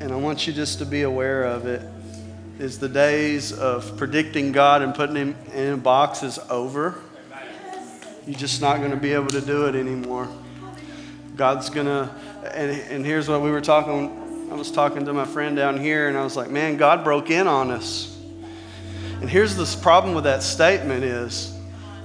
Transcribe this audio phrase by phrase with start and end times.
[0.00, 1.82] and I want you just to be aware of it,
[2.58, 6.98] is the days of predicting God and putting him in a box is over.
[8.26, 10.26] You're just not going to be able to do it anymore.
[11.36, 12.10] God's going to,
[12.54, 16.08] and, and here's what we were talking, I was talking to my friend down here,
[16.08, 18.18] and I was like, man, God broke in on us.
[19.20, 21.54] And here's this problem with that statement is,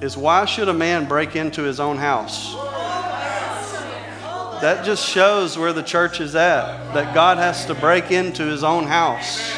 [0.02, 2.56] is why should a man break into his own house?
[4.62, 8.64] That just shows where the church is at, that God has to break into his
[8.64, 9.54] own house.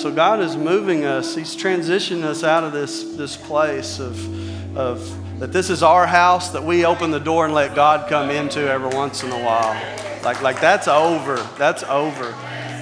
[0.00, 1.34] So God is moving us.
[1.34, 5.00] He's transitioning us out of this, this place of, of
[5.40, 8.60] that this is our house that we open the door and let God come into
[8.60, 9.74] every once in a while.
[10.22, 11.36] Like, like that's over.
[11.58, 12.34] That's over.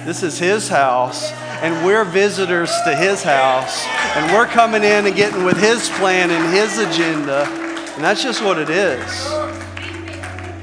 [0.05, 1.31] This is his house,
[1.63, 3.83] and we're visitors to his house,
[4.15, 7.47] and we're coming in and getting with his plan and his agenda,
[7.95, 9.31] and that's just what it is.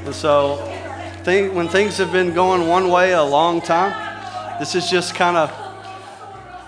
[0.04, 0.56] And so,
[1.24, 5.36] think, when things have been going one way a long time, this is just kind
[5.36, 5.50] of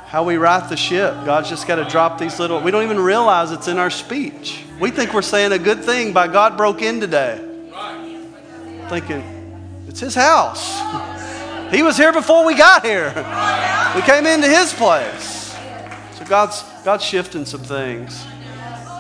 [0.06, 1.12] how we right the ship.
[1.24, 4.64] God's just got to drop these little, we don't even realize it's in our speech.
[4.80, 7.44] We think we're saying a good thing by God broke in today.
[8.88, 10.80] Thinking, it's His house.
[11.72, 13.08] He was here before we got here.
[13.96, 15.54] We came into His place.
[16.16, 18.24] So God's, God's shifting some things.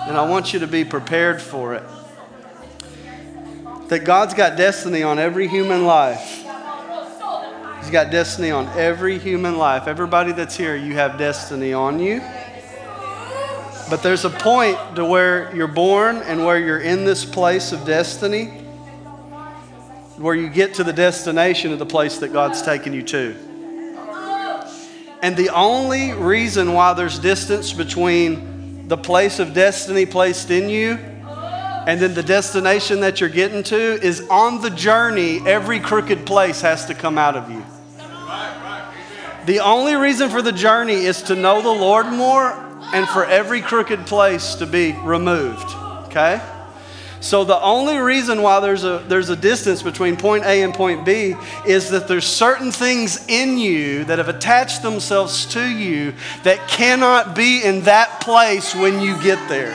[0.06, 1.82] And I want you to be prepared for it.
[3.88, 6.44] That God's got destiny on every human life.
[7.80, 9.86] He's got destiny on every human life.
[9.86, 12.20] Everybody that's here, you have destiny on you.
[13.90, 17.84] But there's a point to where you're born and where you're in this place of
[17.84, 18.46] destiny,
[20.16, 23.36] where you get to the destination of the place that God's taken you to.
[25.22, 28.53] And the only reason why there's distance between
[28.86, 30.98] the place of destiny placed in you
[31.86, 36.62] and then the destination that you're getting to is on the journey, every crooked place
[36.62, 37.62] has to come out of you.
[39.44, 42.52] The only reason for the journey is to know the Lord more
[42.94, 45.68] and for every crooked place to be removed.
[46.06, 46.40] Okay?
[47.24, 51.06] So the only reason why there's a there's a distance between point A and point
[51.06, 51.34] B
[51.66, 57.34] is that there's certain things in you that have attached themselves to you that cannot
[57.34, 59.72] be in that place when you get there.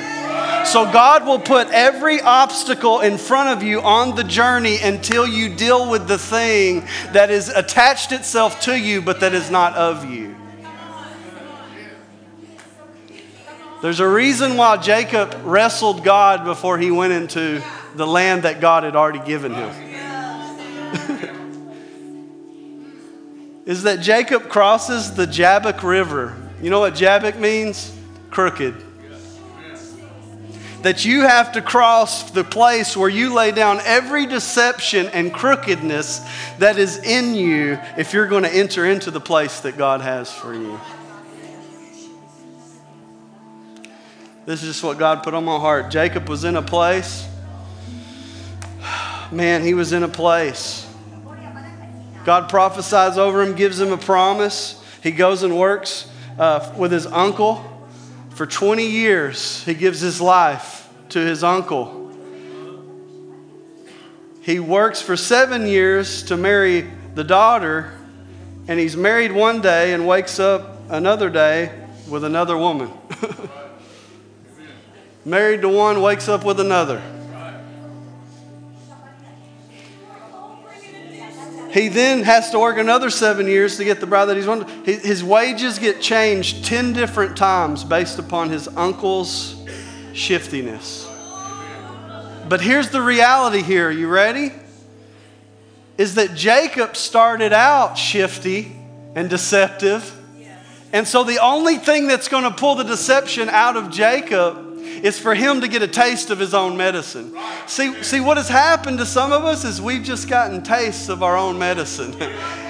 [0.63, 5.49] So God will put every obstacle in front of you on the journey until you
[5.55, 6.81] deal with the thing
[7.13, 10.28] that is attached itself to you but that is not of you.
[13.81, 17.63] There's a reason why Jacob wrestled God before he went into
[17.95, 19.69] the land that God had already given him.
[23.65, 26.35] is that Jacob crosses the Jabbok River.
[26.61, 27.95] You know what Jabbok means?
[28.31, 28.89] Crooked
[30.81, 36.21] that you have to cross the place where you lay down every deception and crookedness
[36.57, 40.31] that is in you if you're going to enter into the place that God has
[40.31, 40.79] for you.
[44.49, 45.91] This is just what God put on my heart.
[45.91, 47.29] Jacob was in a place.
[49.31, 50.91] Man, he was in a place.
[52.25, 54.83] God prophesies over him, gives him a promise.
[55.03, 56.09] He goes and works
[56.39, 57.63] uh, with his uncle
[58.31, 62.11] for 20 years, he gives his life to his uncle.
[64.41, 67.93] He works for seven years to marry the daughter,
[68.67, 71.71] and he's married one day and wakes up another day
[72.09, 72.91] with another woman.
[75.29, 77.01] married to one, wakes up with another.
[81.71, 84.67] He then has to work another seven years to get the bride that he's wanted.
[84.87, 89.55] His wages get changed 10 different times based upon his uncle's
[90.13, 91.07] shiftiness.
[92.47, 93.91] But here's the reality here.
[93.91, 94.51] You ready?
[95.99, 98.75] Is that Jacob started out shifty
[99.13, 100.15] and deceptive.
[100.91, 104.68] And so the only thing that's going to pull the deception out of Jacob
[105.03, 107.33] is for him to get a taste of his own medicine.
[107.67, 111.23] See, see what has happened to some of us is we've just gotten tastes of
[111.23, 112.15] our own medicine.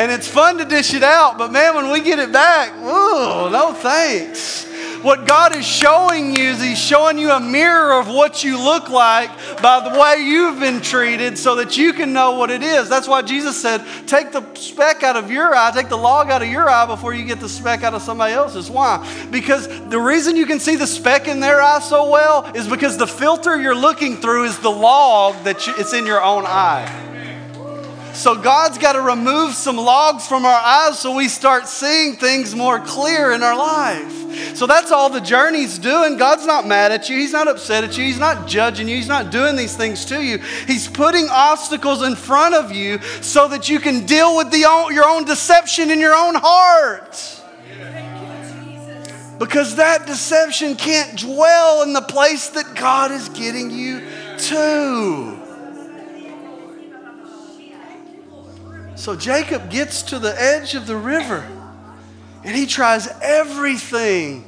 [0.00, 3.50] and it's fun to dish it out, but man, when we get it back, whoa,
[3.52, 4.64] no thanks.
[5.02, 8.88] What God is showing you is He's showing you a mirror of what you look
[8.88, 9.30] like
[9.60, 12.88] by the way you've been treated so that you can know what it is.
[12.88, 16.40] That's why Jesus said, Take the speck out of your eye, take the log out
[16.40, 18.70] of your eye before you get the speck out of somebody else's.
[18.70, 19.06] Why?
[19.30, 22.96] Because the reason you can see the speck in their eye so well is because
[22.96, 27.09] the filter you're looking through is the log that you, it's in your own eye.
[28.20, 32.54] So God's got to remove some logs from our eyes so we start seeing things
[32.54, 34.54] more clear in our life.
[34.54, 36.18] So that's all the journey's doing.
[36.18, 37.16] God's not mad at you.
[37.16, 38.04] He's not upset at you.
[38.04, 38.96] He's not judging you.
[38.96, 40.36] He's not doing these things to you.
[40.66, 45.08] He's putting obstacles in front of you so that you can deal with the, your
[45.08, 47.42] own deception in your own heart.
[49.38, 54.02] Because that deception can't dwell in the place that God is getting you
[54.36, 55.39] to.
[59.00, 61.48] So Jacob gets to the edge of the river
[62.44, 64.46] and he tries everything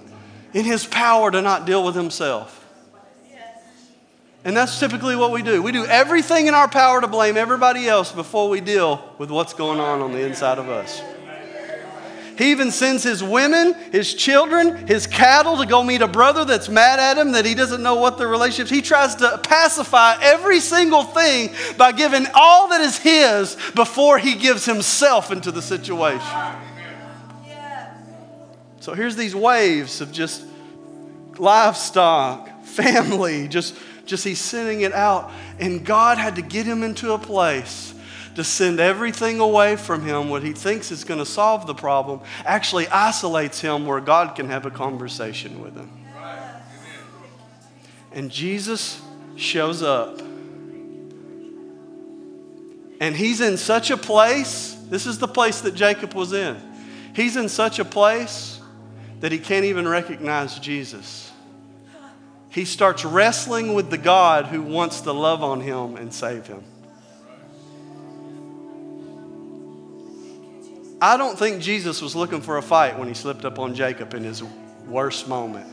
[0.52, 2.58] in his power to not deal with himself.
[4.44, 5.62] And that's typically what we do.
[5.62, 9.54] We do everything in our power to blame everybody else before we deal with what's
[9.54, 11.00] going on on the inside of us.
[12.38, 16.68] He even sends his women, his children, his cattle to go meet a brother that's
[16.68, 18.74] mad at him, that he doesn't know what the relationship.
[18.74, 24.34] He tries to pacify every single thing by giving all that is his before he
[24.34, 26.26] gives himself into the situation.
[28.80, 30.44] So here's these waves of just
[31.38, 33.76] livestock, family, just,
[34.06, 35.30] just he's sending it out.
[35.60, 37.91] And God had to get him into a place
[38.34, 42.20] to send everything away from him, what he thinks is going to solve the problem,
[42.44, 45.90] actually isolates him where God can have a conversation with him.
[48.12, 49.00] And Jesus
[49.36, 50.20] shows up.
[53.00, 56.56] And he's in such a place, this is the place that Jacob was in.
[57.14, 58.60] He's in such a place
[59.20, 61.30] that he can't even recognize Jesus.
[62.48, 66.62] He starts wrestling with the God who wants to love on him and save him.
[71.02, 74.14] I don't think Jesus was looking for a fight when he slipped up on Jacob
[74.14, 74.40] in his
[74.86, 75.66] worst moment.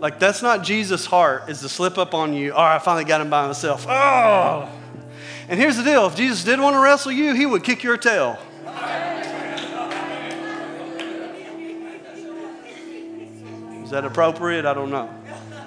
[0.00, 2.50] Like, that's not Jesus' heart, is to slip up on you.
[2.50, 3.86] Oh, I finally got him by myself.
[3.88, 4.68] Oh!
[5.48, 7.96] And here's the deal if Jesus did want to wrestle you, he would kick your
[7.96, 8.36] tail.
[13.84, 14.66] Is that appropriate?
[14.66, 15.08] I don't know.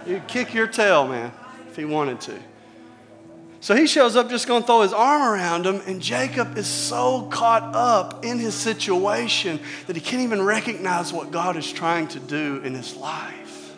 [0.06, 1.32] He'd kick your tail, man,
[1.70, 2.38] if he wanted to.
[3.62, 6.66] So he shows up just going to throw his arm around him, and Jacob is
[6.66, 12.08] so caught up in his situation that he can't even recognize what God is trying
[12.10, 13.76] to do in his life.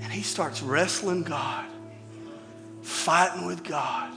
[0.00, 1.66] And he starts wrestling God,
[2.82, 4.16] fighting with God.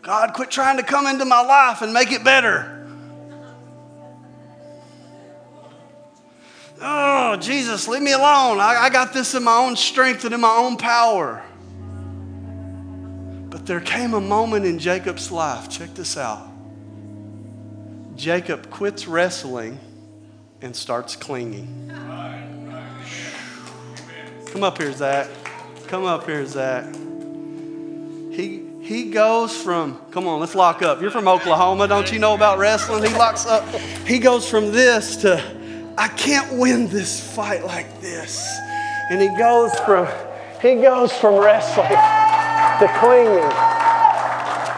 [0.00, 2.86] God, quit trying to come into my life and make it better.
[6.80, 8.60] Oh, Jesus, leave me alone.
[8.60, 11.44] I, I got this in my own strength and in my own power.
[13.58, 16.48] But there came a moment in Jacob's life, check this out.
[18.14, 19.80] Jacob quits wrestling
[20.62, 21.90] and starts clinging.
[24.52, 25.28] Come up here, Zach.
[25.88, 26.84] Come up here, Zach.
[28.30, 31.02] He, he goes from, come on, let's lock up.
[31.02, 31.88] You're from Oklahoma.
[31.88, 33.02] Don't you know about wrestling?
[33.02, 33.68] He locks up.
[34.06, 35.42] He goes from this to,
[35.98, 38.48] I can't win this fight like this.
[39.10, 40.06] And he goes from,
[40.62, 42.27] he goes from wrestling
[42.78, 43.52] to clinging.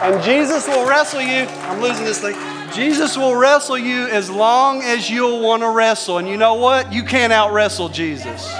[0.01, 1.45] And Jesus will wrestle you.
[1.45, 2.35] I'm losing this thing.
[2.73, 6.17] Jesus will wrestle you as long as you'll want to wrestle.
[6.17, 6.91] And you know what?
[6.91, 8.51] You can't out wrestle Jesus.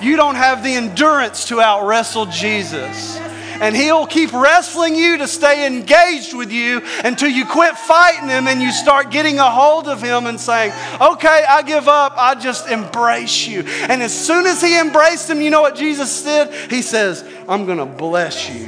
[0.00, 3.16] You don't have the endurance to out wrestle Jesus.
[3.62, 8.48] And he'll keep wrestling you to stay engaged with you until you quit fighting him
[8.48, 12.14] and you start getting a hold of him and saying, Okay, I give up.
[12.16, 13.60] I just embrace you.
[13.60, 16.52] And as soon as he embraced him, you know what Jesus did?
[16.72, 18.66] He says, I'm going to bless you.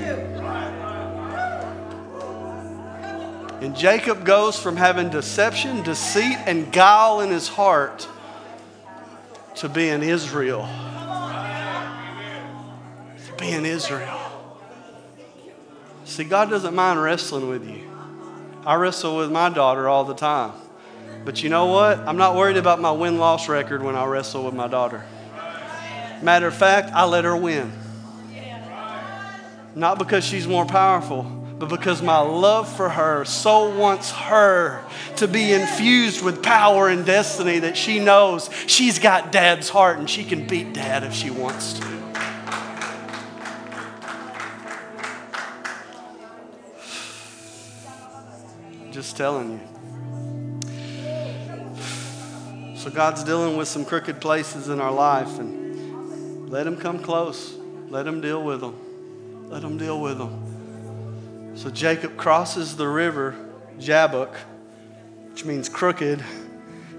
[3.60, 8.06] And Jacob goes from having deception, deceit, and guile in his heart
[9.56, 10.68] to being Israel.
[13.26, 14.23] To being Israel.
[16.04, 17.90] See, God doesn't mind wrestling with you.
[18.66, 20.52] I wrestle with my daughter all the time.
[21.24, 21.98] But you know what?
[22.00, 25.04] I'm not worried about my win loss record when I wrestle with my daughter.
[26.22, 27.72] Matter of fact, I let her win.
[29.74, 31.22] Not because she's more powerful,
[31.58, 34.84] but because my love for her so wants her
[35.16, 40.08] to be infused with power and destiny that she knows she's got dad's heart and
[40.08, 41.93] she can beat dad if she wants to.
[48.94, 49.60] Just telling you.
[52.76, 57.56] So God's dealing with some crooked places in our life and let him come close.
[57.88, 58.78] Let him deal with them.
[59.48, 61.56] Let Him deal with them.
[61.56, 63.34] So Jacob crosses the river,
[63.80, 64.36] Jabbok,
[65.30, 66.24] which means crooked.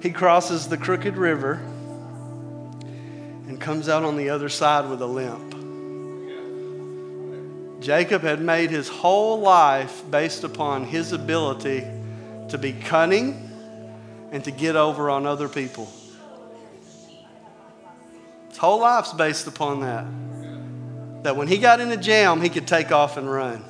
[0.02, 1.62] He crosses the crooked river
[3.48, 5.55] and comes out on the other side with a limp.
[7.86, 11.86] Jacob had made his whole life based upon his ability
[12.50, 13.48] to be cunning
[14.32, 15.88] and to get over on other people.
[18.50, 21.24] His whole life's based upon that.
[21.26, 23.64] That when he got in a jam, he could take off and run.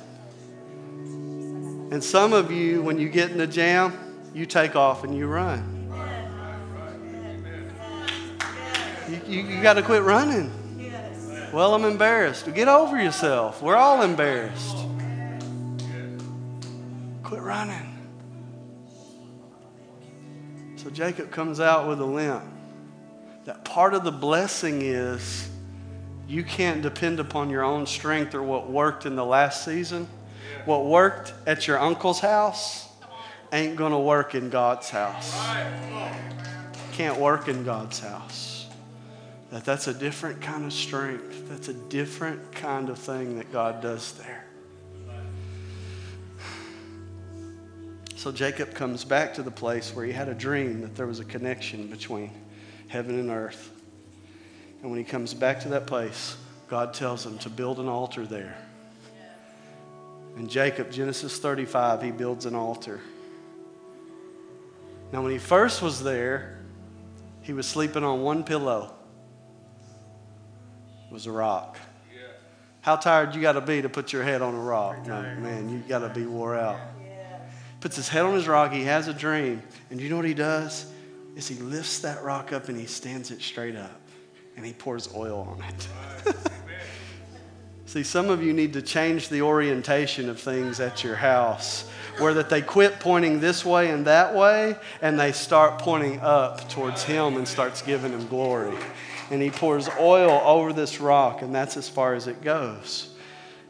[1.92, 3.92] And some of you, when you get in a jam,
[4.32, 5.92] you take off and you run.
[9.10, 10.50] You, you, you got to quit running.
[11.56, 12.52] Well, I'm embarrassed.
[12.52, 13.62] Get over yourself.
[13.62, 14.76] We're all embarrassed.
[17.22, 17.96] Quit running.
[20.76, 22.44] So Jacob comes out with a limp.
[23.46, 25.48] That part of the blessing is
[26.28, 30.08] you can't depend upon your own strength or what worked in the last season.
[30.66, 32.86] What worked at your uncle's house
[33.50, 35.34] ain't going to work in God's house.
[36.92, 38.55] Can't work in God's house.
[39.50, 41.48] That that's a different kind of strength.
[41.48, 44.44] That's a different kind of thing that God does there.
[48.16, 51.20] So Jacob comes back to the place where he had a dream that there was
[51.20, 52.32] a connection between
[52.88, 53.70] heaven and earth.
[54.82, 56.36] And when he comes back to that place,
[56.68, 58.56] God tells him to build an altar there.
[60.36, 63.00] And Jacob, Genesis 35, he builds an altar.
[65.12, 66.58] Now, when he first was there,
[67.42, 68.92] he was sleeping on one pillow.
[71.10, 71.78] Was a rock.
[72.80, 75.06] How tired you got to be to put your head on a rock?
[75.06, 76.78] No, man, you got to be wore out
[77.86, 80.34] puts his head on his rock, he has a dream, and you know what he
[80.34, 80.86] does?
[81.36, 84.00] Is he lifts that rock up and he stands it straight up
[84.56, 86.34] and he pours oil on it.
[87.86, 92.34] See, some of you need to change the orientation of things at your house where
[92.34, 97.04] that they quit pointing this way and that way and they start pointing up towards
[97.04, 98.76] him and starts giving him glory.
[99.30, 103.10] And he pours oil over this rock and that's as far as it goes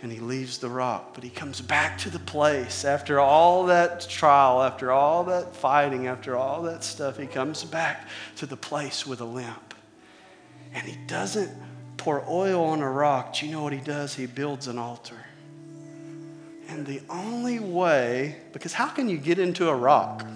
[0.02, 1.14] and he leaves the rock.
[1.14, 6.06] But he comes back to the place after all that trial, after all that fighting,
[6.06, 7.18] after all that stuff.
[7.18, 9.75] He comes back to the place with a limp.
[10.75, 11.50] And he doesn't
[11.96, 13.34] pour oil on a rock.
[13.34, 14.14] Do you know what he does?
[14.14, 15.18] He builds an altar.
[16.68, 20.26] And the only way, because how can you get into a rock?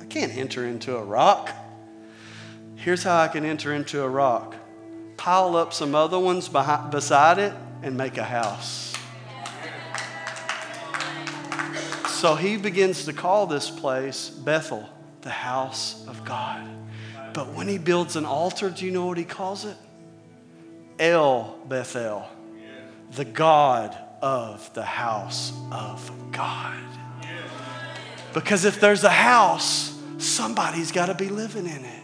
[0.00, 1.50] I can't enter into a rock.
[2.88, 4.56] Here's how I can enter into a rock
[5.18, 7.52] pile up some other ones behind, beside it
[7.82, 8.94] and make a house.
[12.08, 14.88] So he begins to call this place Bethel,
[15.20, 16.66] the house of God.
[17.34, 19.76] But when he builds an altar, do you know what he calls it?
[20.98, 22.26] El Bethel,
[23.10, 26.78] the God of the house of God.
[28.32, 31.98] Because if there's a house, somebody's got to be living in it.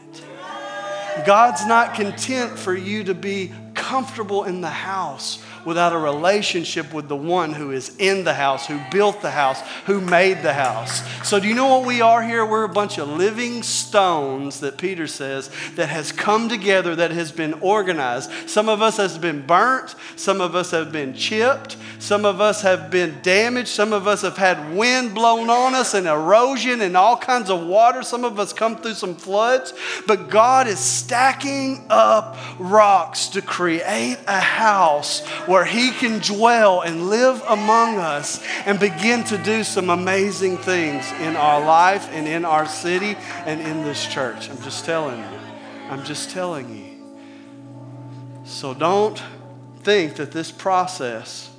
[1.25, 7.09] God's not content for you to be comfortable in the house without a relationship with
[7.09, 11.03] the one who is in the house, who built the house, who made the house.
[11.27, 12.45] So, do you know what we are here?
[12.45, 17.33] We're a bunch of living stones that Peter says that has come together, that has
[17.33, 18.31] been organized.
[18.49, 22.63] Some of us has been burnt, some of us have been chipped, some of us
[22.63, 26.97] have been damaged, some of us have had wind blown on us and erosion and
[26.97, 28.03] all kinds of water.
[28.03, 29.73] Some of us come through some floods,
[30.07, 37.09] but God is stacking up rocks to create a house where He can dwell and
[37.09, 42.45] live among us and begin to do some amazing things in our life and in
[42.45, 43.15] our city
[43.47, 44.51] and in this church.
[44.51, 45.39] I'm just telling you.
[45.91, 48.45] I'm just telling you.
[48.45, 49.23] So don't
[49.83, 51.53] think that this process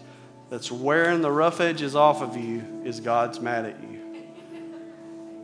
[0.50, 4.26] that's wearing the rough edges off of you is God's mad at you.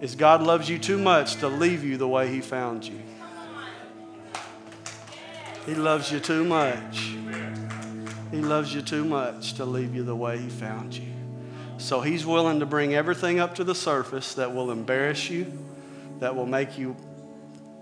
[0.01, 3.01] Is God loves you too much to leave you the way He found you.
[5.65, 7.15] He loves you too much.
[8.31, 11.07] He loves you too much to leave you the way He found you.
[11.77, 15.51] So He's willing to bring everything up to the surface that will embarrass you,
[16.19, 16.95] that will make you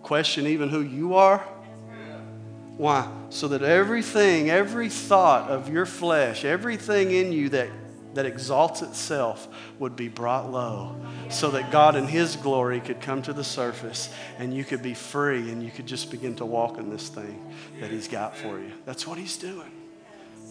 [0.01, 1.39] question even who you are.
[2.77, 3.12] Why?
[3.29, 7.70] So that everything, every thought of your flesh, everything in you that,
[8.13, 10.96] that exalts itself would be brought low.
[11.29, 14.94] So that God in His glory could come to the surface and you could be
[14.94, 18.58] free and you could just begin to walk in this thing that He's got for
[18.58, 18.72] you.
[18.86, 19.70] That's what He's doing.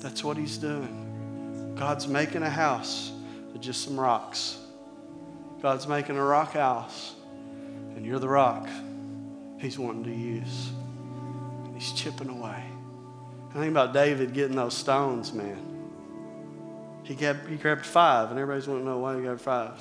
[0.00, 1.74] That's what he's doing.
[1.76, 3.12] God's making a house
[3.52, 4.58] with just some rocks.
[5.60, 7.14] God's making a rock house,
[7.96, 8.68] and you're the rock
[9.58, 10.70] he's wanting to use.
[11.64, 12.64] And he's chipping away.
[13.50, 15.64] I think about David getting those stones, man.
[17.02, 19.78] He grabbed, he grabbed five, and everybody's wanting to know why he grabbed five.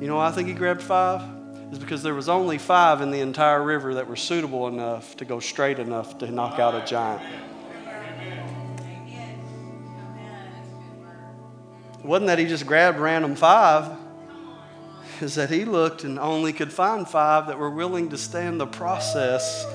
[0.00, 1.22] You know why I think he grabbed five?
[1.70, 5.24] Is because there was only five in the entire river that were suitable enough to
[5.24, 7.22] go straight enough to knock out a giant.
[12.02, 13.96] Wasn't that he just grabbed random five,
[15.20, 18.58] is that he looked and only could find five that were willing to stay in
[18.58, 19.66] the process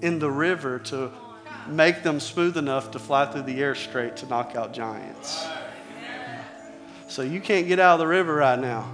[0.00, 1.10] in the river to
[1.66, 5.46] make them smooth enough to fly through the air straight to knock out giants.
[7.08, 8.90] So you can't get out of the river right now.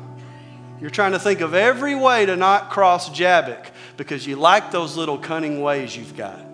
[0.81, 3.67] You're trying to think of every way to not cross Jabbok
[3.97, 6.50] because you like those little cunning ways you've got.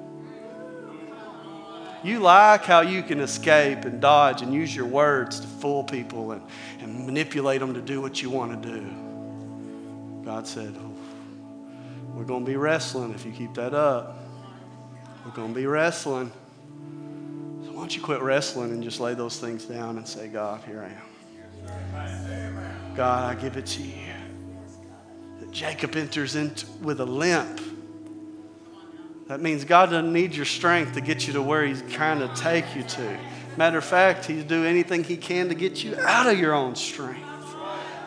[2.02, 6.32] You like how you can escape and dodge and use your words to fool people
[6.32, 6.42] and,
[6.80, 10.22] and manipulate them to do what you want to do.
[10.24, 10.92] God said, oh,
[12.14, 14.18] We're going to be wrestling if you keep that up.
[15.24, 16.30] We're going to be wrestling.
[17.64, 20.62] So why don't you quit wrestling and just lay those things down and say, God,
[20.66, 21.06] here I am.
[22.94, 23.94] God, I give it to you.
[25.40, 27.60] That Jacob enters into with a limp
[29.28, 32.32] that means God doesn't need your strength to get you to where He's trying to
[32.40, 33.18] take you to.
[33.56, 36.76] Matter of fact, He's do anything He can to get you out of your own
[36.76, 37.22] strength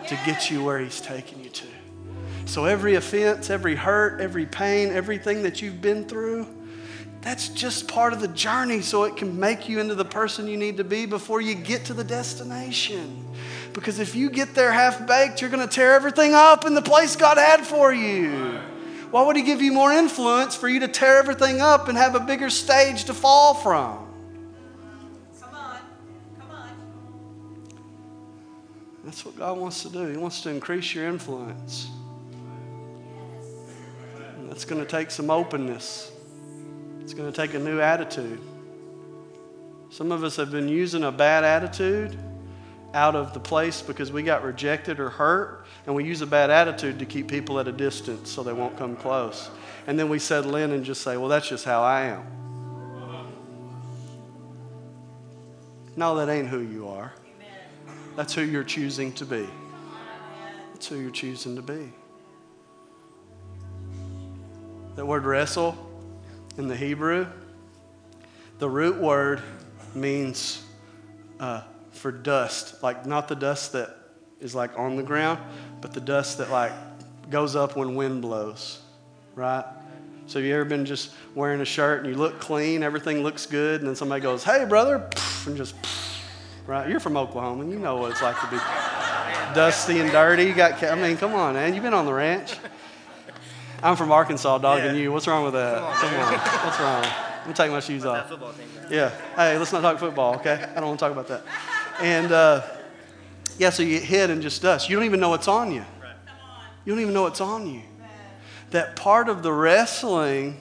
[0.07, 1.67] to get you where He's taking you to.
[2.45, 6.47] So every offense, every hurt, every pain, everything that you've been through,
[7.21, 10.57] that's just part of the journey so it can make you into the person you
[10.57, 13.25] need to be before you get to the destination.
[13.73, 16.81] Because if you get there half baked, you're going to tear everything up in the
[16.81, 18.59] place God had for you.
[19.11, 22.15] Why would He give you more influence for you to tear everything up and have
[22.15, 24.07] a bigger stage to fall from?
[25.39, 25.77] Come on.
[26.39, 26.69] Come on.
[29.03, 30.05] That's what God wants to do.
[30.05, 31.89] He wants to increase your influence.
[34.37, 36.11] And that's going to take some openness,
[37.01, 38.39] it's going to take a new attitude.
[39.91, 42.15] Some of us have been using a bad attitude
[42.93, 45.58] out of the place because we got rejected or hurt,
[45.89, 48.77] and we use a bad attitude to keep people at a distance so they won't
[48.77, 49.49] come close.
[49.87, 52.23] And then we settle in and just say, well, that's just how I am.
[55.95, 57.11] No, that ain't who you are.
[58.15, 59.49] That's who you're choosing to be.
[60.73, 61.91] That's who you're choosing to be.
[64.95, 65.75] That word wrestle
[66.59, 67.25] in the Hebrew,
[68.59, 69.41] the root word
[69.95, 70.63] means
[71.39, 73.98] uh, for dust, like not the dust that
[74.39, 75.39] is like on the ground,
[75.81, 76.71] but the dust that like
[77.29, 78.81] goes up when wind blows,
[79.35, 79.65] right?
[80.27, 83.45] So have you ever been just wearing a shirt and you look clean, everything looks
[83.45, 85.09] good, and then somebody goes, "Hey, brother,"
[85.45, 85.75] and just
[86.67, 86.87] right?
[86.87, 88.57] You're from Oklahoma, and you know what it's like to be
[89.55, 90.43] dusty and dirty.
[90.43, 92.57] You got, I mean, come on, man, you've been on the ranch.
[93.81, 95.01] I'm from Arkansas, dogging yeah.
[95.01, 95.11] you.
[95.11, 95.77] What's wrong with that?
[95.77, 96.65] Come on, come on.
[96.65, 97.01] what's wrong?
[97.01, 98.31] Let me take my shoes off.
[98.91, 99.11] Yeah.
[99.35, 100.69] Hey, let's not talk football, okay?
[100.71, 101.43] I don't want to talk about that.
[102.01, 102.61] And uh,
[103.59, 104.89] yeah, so you hit and just dust.
[104.89, 105.83] You don't even know what's on you.
[106.85, 107.81] You don't even know what's on you.
[108.71, 110.57] That part of the wrestling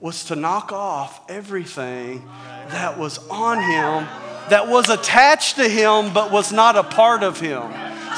[0.00, 2.26] was to knock off everything
[2.68, 4.08] that was on him,
[4.48, 7.62] that was attached to him, but was not a part of him.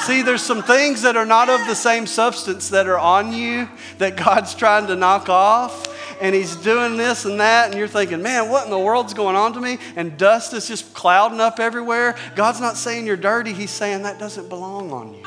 [0.06, 3.68] See, there's some things that are not of the same substance that are on you
[3.98, 8.22] that God's trying to knock off and he's doing this and that, and you're thinking,
[8.22, 9.78] man, what in the world's going on to me?
[9.96, 12.16] And dust is just clouding up everywhere.
[12.34, 15.24] God's not saying you're dirty, he's saying that doesn't belong on you.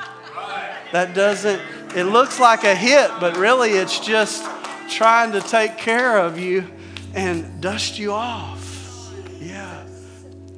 [0.92, 1.62] That doesn't,
[1.96, 4.44] it looks like a hit, but really it's just
[4.90, 6.66] trying to take care of you
[7.14, 9.12] and dust you off.
[9.40, 9.84] Yeah.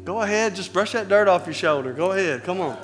[0.04, 1.94] Go ahead, just brush that dirt off your shoulder.
[1.94, 2.78] Go ahead, come on.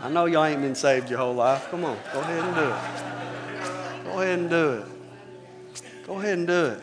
[0.00, 1.68] I know y'all ain't been saved your whole life.
[1.70, 4.04] Come on, go ahead and do it.
[4.04, 4.97] Go ahead and do it.
[6.08, 6.80] Go ahead and do it.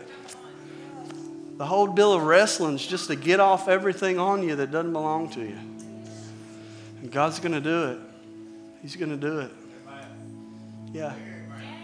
[1.57, 4.93] The whole deal of wrestling is just to get off everything on you that doesn't
[4.93, 5.57] belong to you.
[7.01, 7.99] And God's going to do it.
[8.83, 9.51] He's going to do it.
[10.93, 11.15] Yeah.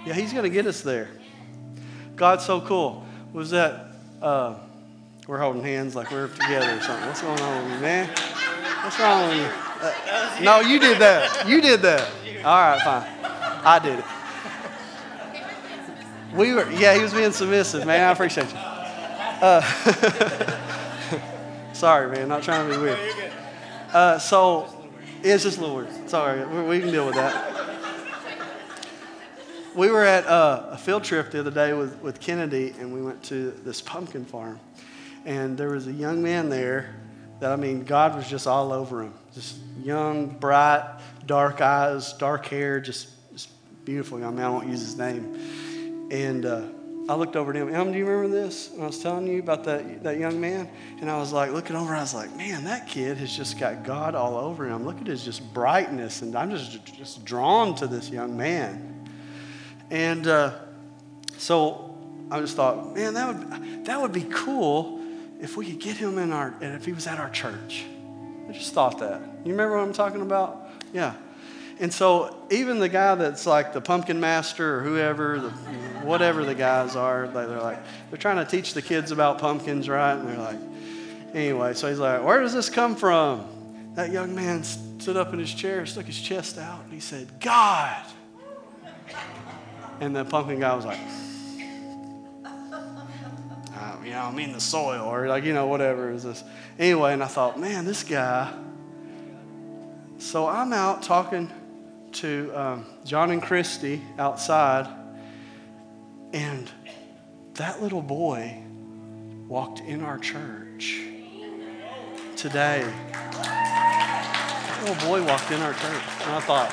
[0.05, 1.09] Yeah, He's going to get us there.
[2.15, 3.07] God's so cool.
[3.33, 3.87] Was that,
[4.21, 4.59] uh,
[5.25, 7.07] we're holding hands like we're together or something.
[7.07, 8.07] What's going on with you, man?
[8.83, 9.49] What's wrong with you?
[9.81, 11.47] Uh, no, you did that.
[11.47, 12.07] You did that.
[12.45, 13.07] All right, fine.
[13.65, 14.05] I did it.
[16.33, 18.07] We were, yeah, he was being submissive, man.
[18.07, 18.57] I appreciate you.
[18.57, 19.61] Uh,
[21.73, 22.29] sorry, man.
[22.29, 22.99] Not trying to be weird.
[23.91, 24.69] Uh, so,
[25.23, 26.09] it's just a little weird.
[26.09, 27.49] Sorry, we, can deal with that.
[29.75, 33.01] We were at uh, a field trip the other day with, with Kennedy, and we
[33.01, 34.57] went to this pumpkin farm.
[35.25, 36.95] And there was a young man there
[37.41, 39.13] that, I mean, God was just all over him.
[39.33, 43.49] Just young, bright, dark eyes, dark hair, just, just
[43.83, 44.45] beautiful young man.
[44.45, 45.37] I won't use his name
[46.11, 46.63] and uh,
[47.07, 47.73] I looked over at him.
[47.73, 48.71] Em, do you remember this?
[48.79, 50.69] I was telling you about that, that young man?
[50.99, 53.83] And I was like, looking over, I was like, man, that kid has just got
[53.83, 54.85] God all over him.
[54.85, 56.21] Look at his just brightness.
[56.21, 59.09] And I'm just, just drawn to this young man.
[59.89, 60.59] And uh,
[61.37, 61.97] so
[62.29, 65.01] I just thought, man, that would, that would be cool
[65.39, 67.85] if we could get him in our, if he was at our church.
[68.47, 69.21] I just thought that.
[69.45, 70.69] You remember what I'm talking about?
[70.93, 71.13] Yeah.
[71.79, 75.53] And so even the guy that's like the pumpkin master or whoever, the,
[76.03, 80.13] whatever the guys are, they're like, they're trying to teach the kids about pumpkins, right?
[80.13, 80.59] And they're like,
[81.33, 83.47] anyway, so he's like, where does this come from?
[83.95, 87.27] That young man stood up in his chair, stuck his chest out, and he said,
[87.39, 88.05] God.
[89.99, 90.99] And the pumpkin guy was like,
[93.75, 96.43] uh, you know, I mean the soil, or like, you know, whatever is this.
[96.79, 98.53] Anyway, and I thought, man, this guy.
[100.17, 101.51] So I'm out talking
[102.13, 104.87] to um, John and Christy outside,
[106.33, 106.69] and
[107.55, 108.63] that little boy
[109.47, 111.01] walked in our church
[112.35, 112.89] today.
[113.31, 116.71] That little boy walked in our church, and I thought,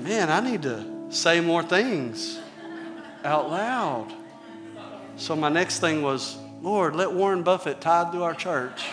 [0.00, 2.38] man, I need to say more things
[3.24, 4.12] out loud.
[5.16, 8.84] So my next thing was, Lord, let Warren Buffett tithe to our church.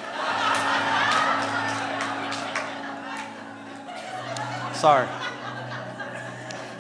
[4.74, 5.08] Sorry.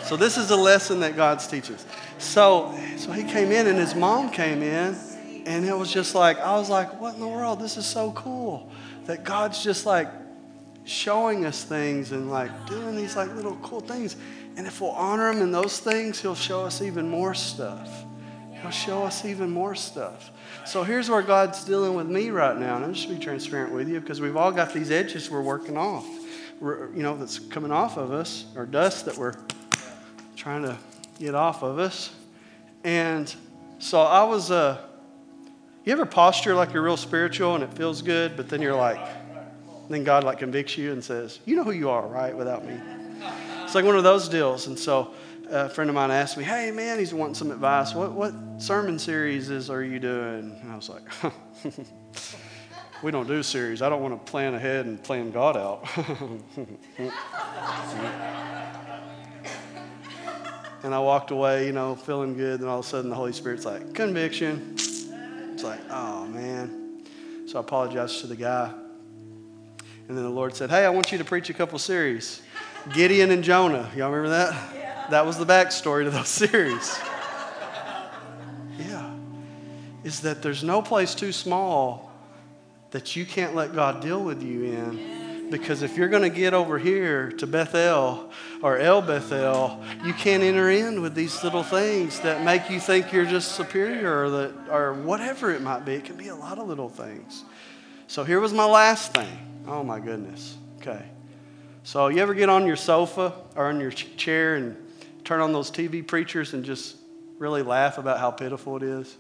[0.03, 1.85] So this is a lesson that God's teaches.
[2.25, 4.95] So, so he came in and his mom came in,
[5.45, 7.59] and it was just like, I was like, what in the world?
[7.59, 8.69] This is so cool.
[9.05, 10.09] That God's just like
[10.83, 14.15] showing us things and like doing these like little cool things.
[14.57, 18.05] And if we'll honor him in those things, he'll show us even more stuff.
[18.61, 20.31] He'll show us even more stuff.
[20.65, 22.77] So here's where God's dealing with me right now.
[22.77, 25.77] And I'm just be transparent with you because we've all got these edges we're working
[25.77, 26.05] off
[26.61, 29.35] you know, that's coming off of us, or dust that we're
[30.35, 30.77] trying to
[31.19, 32.13] get off of us.
[32.83, 33.33] And
[33.79, 34.81] so I was, uh,
[35.83, 38.99] you ever posture like you're real spiritual and it feels good, but then you're like,
[39.89, 42.79] then God like convicts you and says, you know who you are, right, without me.
[43.63, 44.67] It's like one of those deals.
[44.67, 45.13] And so
[45.49, 47.93] a friend of mine asked me, hey, man, he's wanting some advice.
[47.93, 50.57] What, what sermon series is, are you doing?
[50.61, 51.03] And I was like,
[53.03, 53.81] we don't do series.
[53.81, 55.87] I don't want to plan ahead and plan God out.
[60.85, 62.59] and I walked away, you know, feeling good.
[62.59, 64.75] And all of a sudden, the Holy Spirit's like, conviction.
[64.75, 67.01] It's like, oh, man.
[67.47, 68.71] So I apologized to the guy.
[70.07, 72.43] And then the Lord said, hey, I want you to preach a couple series
[72.93, 73.89] Gideon and Jonah.
[73.95, 74.75] Y'all remember that?
[74.75, 75.07] Yeah.
[75.09, 76.99] That was the backstory to those series.
[78.77, 79.11] yeah.
[80.03, 82.11] Is that there's no place too small
[82.91, 85.14] that you can't let God deal with you in.
[85.49, 88.31] Because if you're going to get over here to Bethel
[88.61, 93.13] or El Bethel, you can't enter in with these little things that make you think
[93.13, 95.93] you're just superior or, that, or whatever it might be.
[95.93, 97.43] It can be a lot of little things.
[98.07, 99.63] So here was my last thing.
[99.67, 100.57] Oh my goodness.
[100.81, 101.03] Okay.
[101.83, 104.75] So you ever get on your sofa or on your chair and
[105.23, 106.97] turn on those TV preachers and just
[107.37, 109.15] really laugh about how pitiful it is?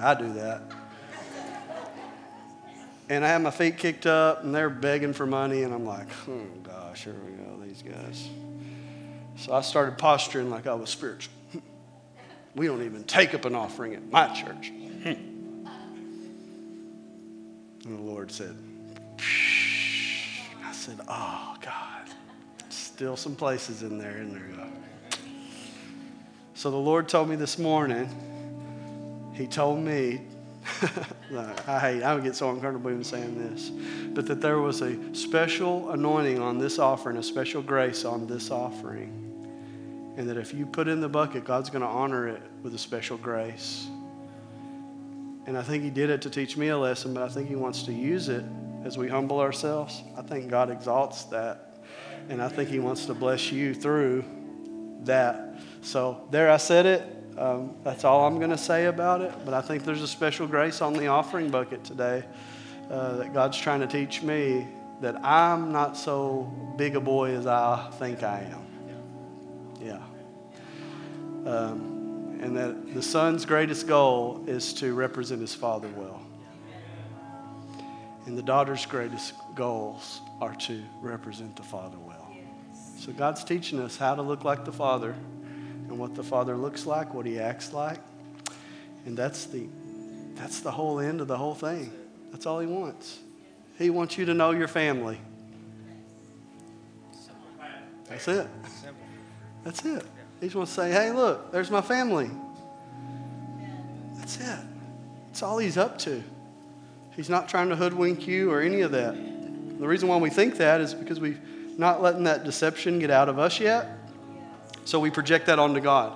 [0.00, 0.77] I do that
[3.08, 6.08] and I had my feet kicked up, and they're begging for money, and I'm like,
[6.28, 8.28] oh gosh, here we go, these guys.
[9.36, 11.32] So I started posturing like I was spiritual.
[12.54, 14.72] We don't even take up an offering at my church.
[17.84, 18.54] And the Lord said,
[20.62, 22.08] I said, oh God,
[22.68, 24.44] still some places in there, in there.
[26.52, 28.10] So the Lord told me this morning,
[29.32, 30.20] He told me
[31.66, 33.70] I hate, I would get so uncomfortable even saying this,
[34.14, 38.50] but that there was a special anointing on this offering, a special grace on this
[38.50, 39.24] offering.
[40.16, 42.78] And that if you put in the bucket, God's going to honor it with a
[42.78, 43.86] special grace.
[45.46, 47.56] And I think He did it to teach me a lesson, but I think He
[47.56, 48.44] wants to use it
[48.84, 50.02] as we humble ourselves.
[50.16, 51.82] I think God exalts that.
[52.28, 54.24] And I think He wants to bless you through
[55.04, 55.60] that.
[55.82, 57.17] So there I said it.
[57.38, 59.32] Um, that's all I'm going to say about it.
[59.44, 62.24] But I think there's a special grace on the offering bucket today
[62.90, 64.66] uh, that God's trying to teach me
[65.00, 68.66] that I'm not so big a boy as I think I am.
[69.80, 70.02] Yeah.
[71.46, 76.20] Um, and that the son's greatest goal is to represent his father well.
[78.26, 82.28] And the daughter's greatest goals are to represent the father well.
[82.98, 85.14] So God's teaching us how to look like the father
[85.88, 87.98] and what the Father looks like, what He acts like.
[89.06, 89.66] And that's the,
[90.34, 91.92] that's the whole end of the whole thing.
[92.30, 93.18] That's all He wants.
[93.78, 95.20] He wants you to know your family.
[98.08, 98.46] That's it.
[99.64, 100.04] That's it.
[100.40, 102.30] He just wants to say, hey, look, there's my family.
[104.16, 104.58] That's it.
[105.26, 106.22] That's all he's up to.
[107.16, 109.14] He's not trying to hoodwink you or any of that.
[109.14, 111.40] The reason why we think that is because we've
[111.78, 113.97] not letting that deception get out of us yet.
[114.88, 116.14] So we project that onto God.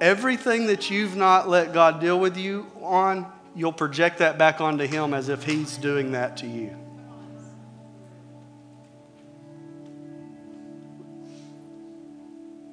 [0.00, 4.88] Everything that you've not let God deal with you on, you'll project that back onto
[4.88, 6.76] Him as if He's doing that to you.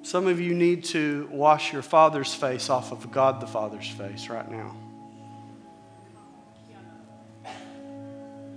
[0.02, 4.30] Some of you need to wash your father's face off of God the Father's face
[4.30, 4.76] right now.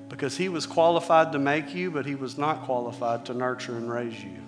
[0.08, 3.90] Because he was qualified to make you, but he was not qualified to nurture and
[3.90, 4.47] raise you.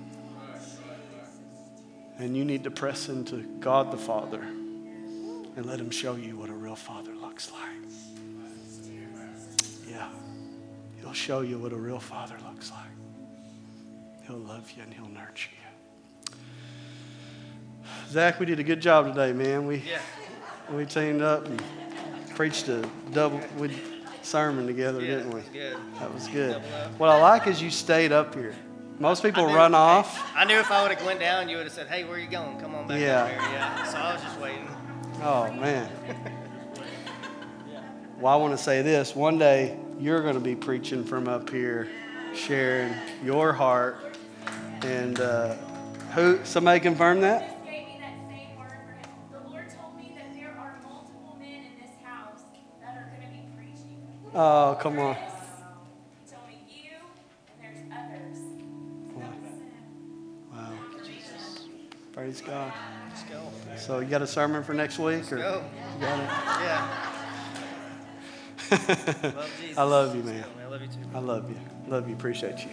[2.21, 6.51] And you need to press into God the Father and let him show you what
[6.51, 8.91] a real father looks like.
[9.89, 10.07] Yeah.
[11.01, 12.91] He'll show you what a real father looks like.
[14.27, 15.49] He'll love you and he'll nurture
[16.29, 16.35] you.
[18.11, 19.67] Zach, we did a good job today, man.
[19.67, 20.01] We Yeah.
[20.71, 21.61] we teamed up and
[22.37, 23.77] preached a double we
[24.21, 25.41] sermon together, Yeah, didn't we?
[25.41, 25.77] was good.
[25.99, 26.63] That was good.
[26.99, 28.55] What I like is you stayed up here.
[29.01, 30.31] Most people knew- run off.
[30.37, 32.19] I knew if I would have went down, you would have said, "Hey, where are
[32.19, 32.61] you going?
[32.61, 33.27] Come on back Yeah.
[33.29, 33.85] here." Yeah.
[33.85, 34.69] So I was just waiting.
[35.23, 35.89] Oh man.
[38.19, 39.17] Well, I want to say this.
[39.17, 41.89] One day you're going to be preaching from up here,
[42.35, 42.93] sharing
[43.25, 43.97] your heart.
[44.83, 45.55] And uh,
[46.15, 46.39] who?
[46.45, 47.57] Somebody confirm that?
[54.35, 55.17] Oh, come me
[62.21, 62.71] Praise God.
[63.09, 63.41] Let's go.
[63.79, 65.65] So you got a sermon for next week, or Go.
[65.95, 66.19] you got
[66.61, 67.07] Yeah.
[69.35, 69.79] Love Jesus.
[69.79, 70.45] I love you, Let's man.
[70.63, 70.95] I love you too.
[71.15, 71.57] I love you.
[71.89, 72.15] Love you.
[72.15, 72.71] Appreciate you.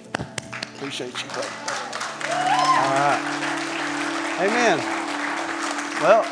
[0.76, 1.30] Appreciate you.
[1.30, 1.44] All
[2.92, 3.22] right.
[4.42, 4.80] Amen.
[6.02, 6.26] Well,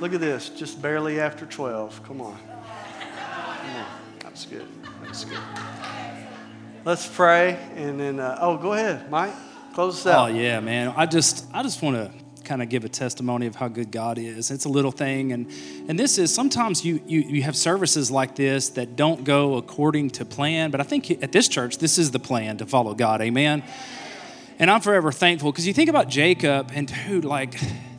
[0.00, 0.50] look at this.
[0.50, 2.02] Just barely after 12.
[2.02, 2.36] Come on.
[2.36, 3.86] Come on.
[4.22, 4.68] That's good.
[5.02, 5.40] That's good.
[6.84, 9.32] Let's pray and then, uh, oh, go ahead, Mike.
[9.74, 10.92] Close us Oh yeah, man.
[10.96, 12.12] I just I just want to
[12.44, 14.50] kind of give a testimony of how good God is.
[14.50, 15.50] It's a little thing and
[15.88, 20.10] and this is sometimes you you you have services like this that don't go according
[20.10, 23.22] to plan, but I think at this church this is the plan to follow God.
[23.22, 23.62] Amen.
[24.58, 27.58] And I'm forever thankful because you think about Jacob and dude like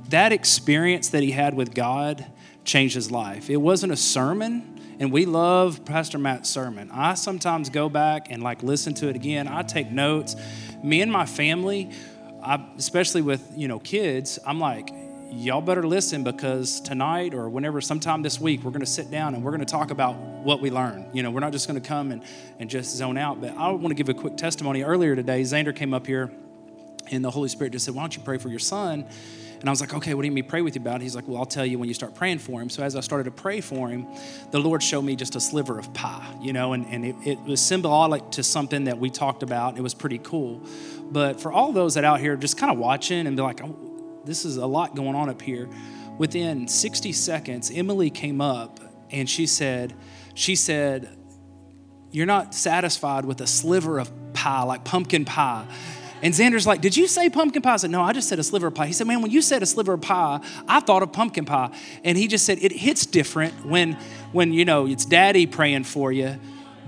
[0.09, 2.25] that experience that he had with God
[2.65, 3.49] changed his life.
[3.49, 4.70] It wasn't a sermon
[5.01, 6.91] and we love Pastor Matt's sermon.
[6.93, 9.47] I sometimes go back and like listen to it again.
[9.47, 10.35] I take notes.
[10.83, 11.89] Me and my family,
[12.43, 14.91] I, especially with you know kids, I'm like,
[15.31, 19.33] y'all better listen because tonight or whenever, sometime this week, we're going to sit down
[19.33, 21.07] and we're going to talk about what we learned.
[21.15, 22.23] You know, we're not just going to come and,
[22.59, 23.41] and just zone out.
[23.41, 24.83] But I want to give a quick testimony.
[24.83, 26.31] Earlier today, Xander came up here
[27.09, 29.07] and the Holy Spirit just said, Why don't you pray for your son?
[29.61, 31.01] And I was like, Okay, what do you mean pray with you about?
[31.01, 32.69] He's like, Well, I'll tell you when you start praying for him.
[32.69, 34.07] So as I started to pray for him,
[34.51, 37.41] the Lord showed me just a sliver of pie, you know, and, and it, it
[37.43, 39.77] was symbolic to something that we talked about.
[39.77, 40.61] It was pretty cool.
[41.11, 44.21] But for all those that out here just kind of watching and be like, oh,
[44.25, 45.69] this is a lot going on up here.
[46.17, 49.93] Within 60 seconds, Emily came up and she said,
[50.33, 51.17] she said,
[52.11, 55.65] you're not satisfied with a sliver of pie, like pumpkin pie.
[56.21, 57.73] And Xander's like, Did you say pumpkin pie?
[57.73, 58.87] I said, No, I just said a sliver of pie.
[58.87, 61.75] He said, Man, when you said a sliver of pie, I thought of pumpkin pie.
[62.03, 63.93] And he just said, It hits different when,
[64.31, 66.39] when you know, it's daddy praying for you.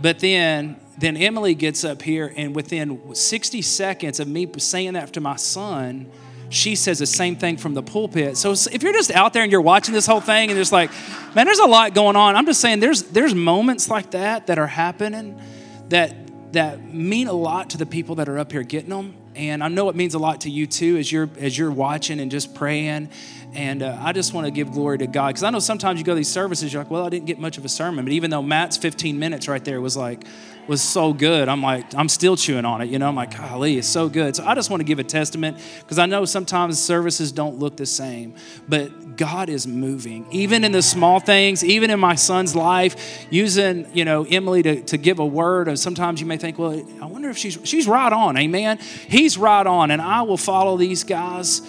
[0.01, 5.13] But then, then Emily gets up here, and within 60 seconds of me saying that
[5.13, 6.11] to my son,
[6.49, 8.37] she says the same thing from the pulpit.
[8.37, 10.91] So if you're just out there and you're watching this whole thing and just like,
[11.35, 12.35] man, there's a lot going on.
[12.35, 15.41] I'm just saying there's there's moments like that that are happening
[15.89, 19.15] that that mean a lot to the people that are up here getting them.
[19.35, 22.19] And I know it means a lot to you too as you're as you're watching
[22.19, 23.09] and just praying.
[23.55, 26.05] And uh, I just want to give glory to God because I know sometimes you
[26.05, 28.03] go to these services, you're like, well, I didn't get much of a sermon.
[28.03, 30.23] But even though Matt's 15 minutes right there was like
[30.65, 32.89] was so good, I'm like, I'm still chewing on it.
[32.89, 34.35] You know, I'm like, golly, it's so good.
[34.35, 37.75] So I just want to give a testament because I know sometimes services don't look
[37.75, 38.35] the same,
[38.67, 43.87] but God is moving, even in the small things, even in my son's life, using,
[43.93, 45.67] you know, Emily to, to give a word.
[45.67, 48.37] And sometimes you may think, well, I wonder if she's, she's right on.
[48.37, 48.79] Amen.
[48.79, 49.91] He's right on.
[49.91, 51.61] And I will follow these guys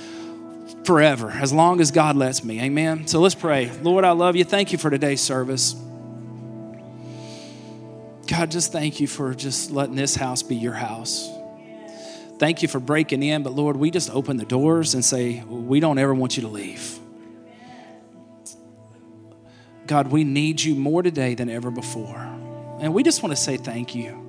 [0.85, 2.61] forever, as long as God lets me.
[2.61, 3.07] Amen.
[3.07, 3.71] So let's pray.
[3.83, 4.45] Lord, I love you.
[4.45, 5.75] Thank you for today's service.
[8.27, 11.29] God, just thank you for just letting this house be your house.
[12.39, 15.81] Thank you for breaking in, but Lord, we just open the doors and say, we
[15.81, 16.99] don't ever want you to leave.
[19.87, 22.19] God, we need you more today than ever before.
[22.81, 24.24] And we just want to say thank you.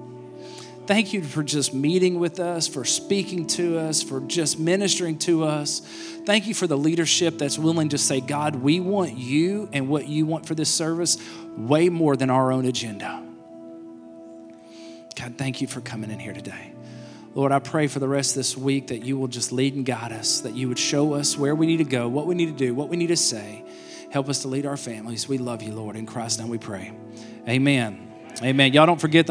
[0.87, 5.43] Thank you for just meeting with us, for speaking to us, for just ministering to
[5.43, 5.79] us.
[6.25, 10.07] Thank you for the leadership that's willing to say, God, we want you and what
[10.07, 11.17] you want for this service
[11.57, 13.23] way more than our own agenda.
[15.15, 16.73] God, thank you for coming in here today.
[17.33, 19.85] Lord, I pray for the rest of this week that you will just lead and
[19.85, 22.45] guide us, that you would show us where we need to go, what we need
[22.45, 23.63] to do, what we need to say.
[24.11, 25.27] Help us to lead our families.
[25.27, 25.95] We love you, Lord.
[25.95, 26.93] In Christ's name we pray.
[27.49, 28.11] Amen.
[28.41, 28.73] Amen.
[28.73, 29.23] Y'all don't forget the